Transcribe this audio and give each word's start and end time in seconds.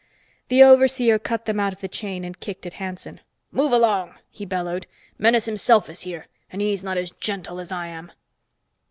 The 0.47 0.63
overseer 0.63 1.19
cut 1.19 1.45
them 1.45 1.59
out 1.59 1.73
of 1.73 1.79
the 1.79 1.87
chain 1.87 2.23
and 2.25 2.39
kicked 2.39 2.65
at 2.65 2.73
Hanson. 2.81 3.21
"Move 3.51 3.71
along!" 3.71 4.15
he 4.31 4.45
bellowed. 4.45 4.87
"Menes 5.19 5.45
himself 5.45 5.91
is 5.91 6.01
here, 6.01 6.25
and 6.51 6.59
he's 6.59 6.83
not 6.83 6.97
as 6.97 7.11
gentle 7.11 7.59
as 7.59 7.71
I 7.71 7.85
am." 7.85 8.11